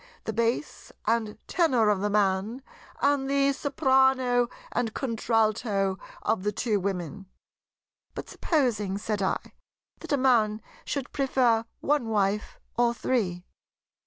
[0.23, 2.63] the Bass and Tenor of the Man
[3.03, 7.27] and the Soprano and Contralto of the two Women?"
[8.15, 9.53] "But supposing," said I,
[9.99, 13.45] "that a man should prefer one wife or three?"